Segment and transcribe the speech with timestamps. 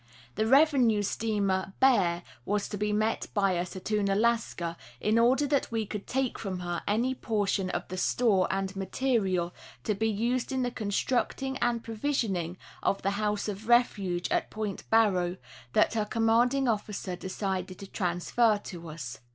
[0.33, 5.71] The revenue steamer Bear was to be met by us at Ounalaska, in order that
[5.71, 9.53] we could take from her any portion of the stores and material
[9.83, 14.85] to be used in the constructing and provisioning of the house of refuge at Point
[14.89, 15.37] Barrow
[15.73, 19.19] that her commanding offi cer desired to transfer to us.